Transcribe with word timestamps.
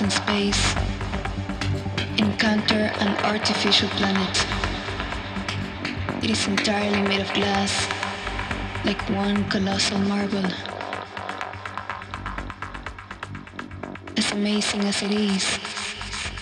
In 0.00 0.10
space, 0.10 0.74
encounter 2.16 2.90
an 2.98 3.14
artificial 3.24 3.88
planet. 3.90 4.46
It 6.24 6.30
is 6.30 6.48
entirely 6.48 7.02
made 7.02 7.20
of 7.20 7.32
glass, 7.34 7.86
like 8.84 9.00
one 9.10 9.44
colossal 9.50 9.98
marble. 9.98 10.44
As 14.16 14.32
amazing 14.32 14.84
as 14.86 15.02
it 15.02 15.12
is, 15.12 15.58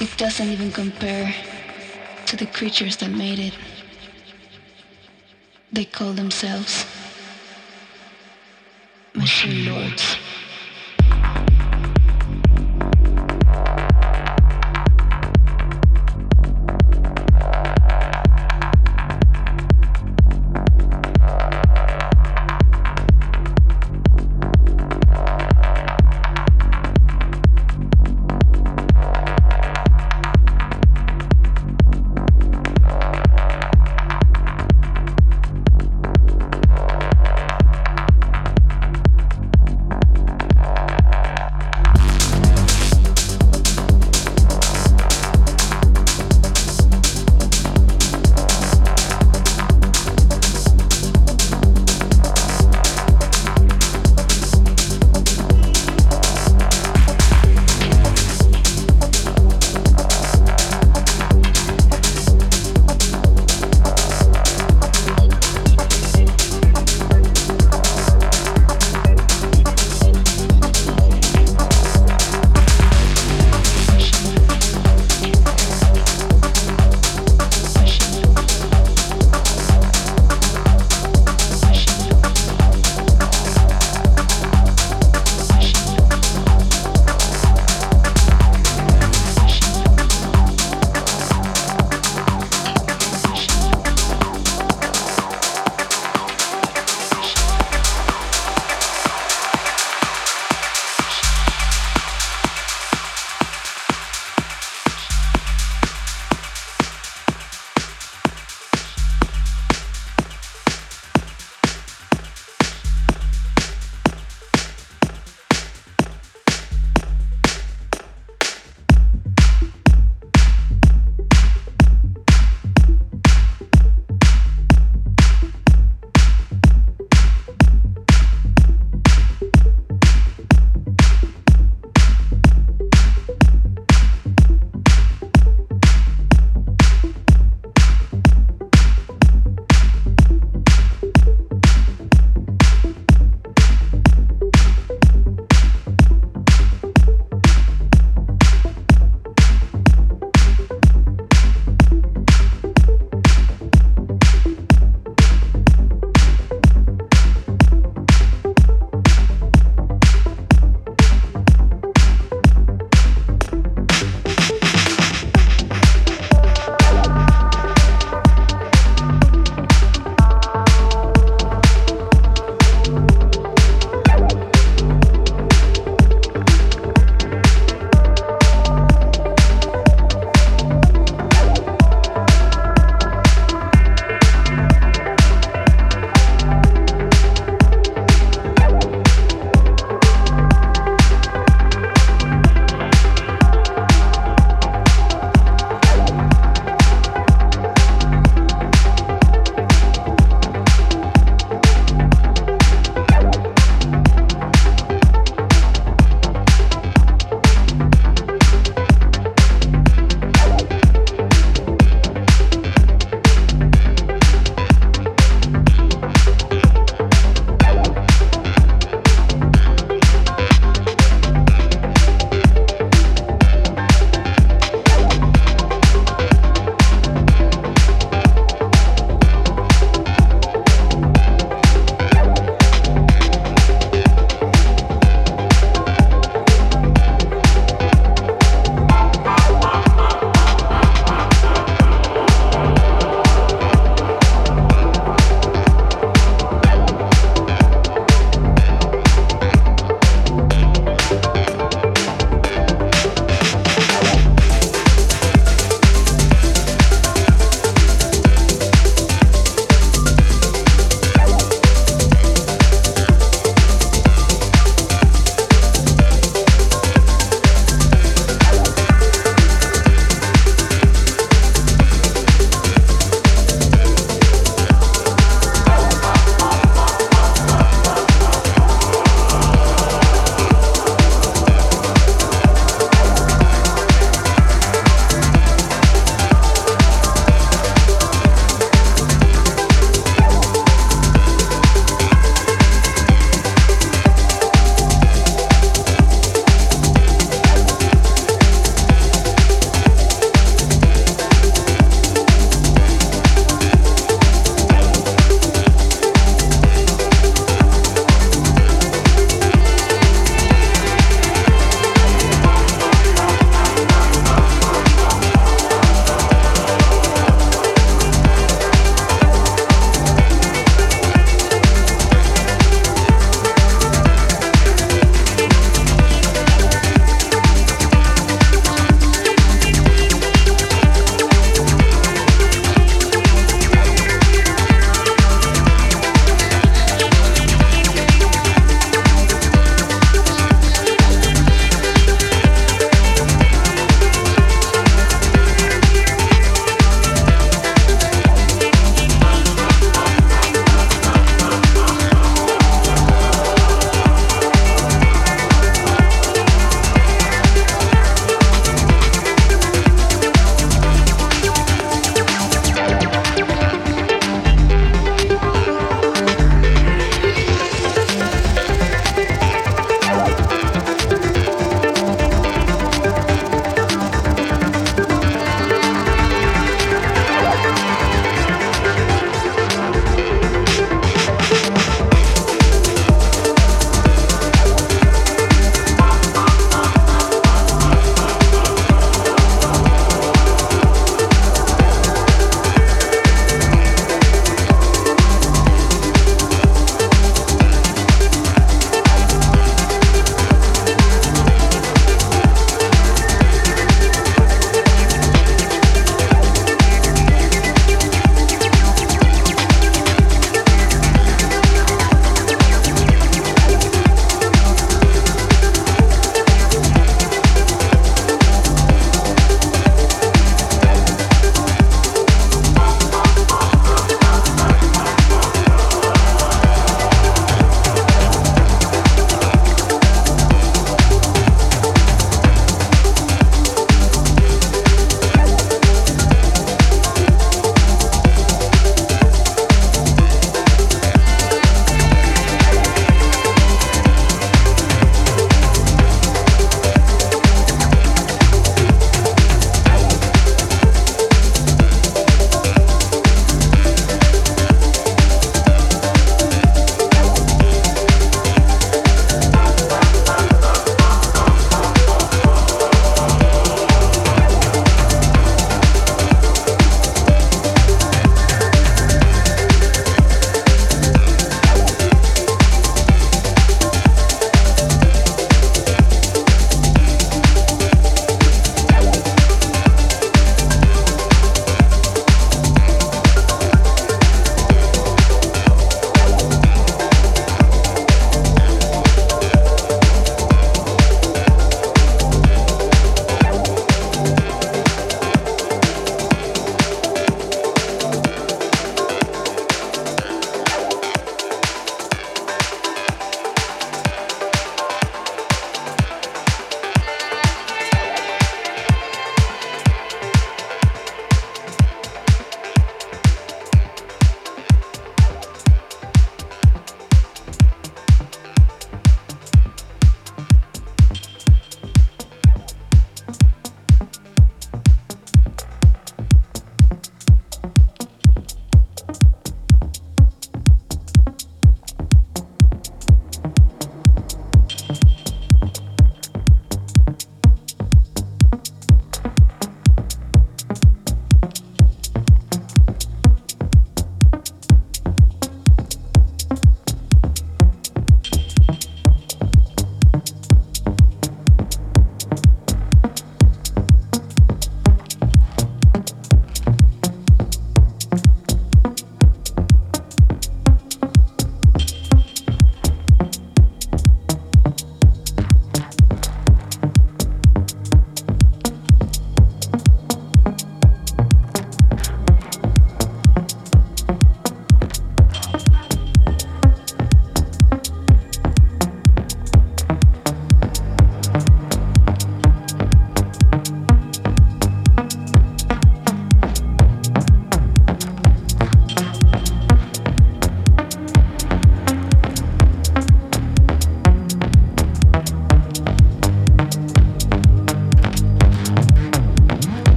it 0.00 0.16
doesn't 0.16 0.48
even 0.48 0.72
compare 0.72 1.34
to 2.26 2.36
the 2.36 2.46
creatures 2.46 2.96
that 2.98 3.10
made 3.10 3.38
it. 3.38 3.54
They 5.72 5.84
call 5.84 6.12
themselves 6.12 6.86
machine 9.14 9.66
lords. 9.66 10.21